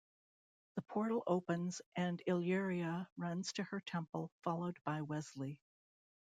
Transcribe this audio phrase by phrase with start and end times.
[0.73, 5.61] The portal opens and Illyria runs to her temple, followed by Wesley.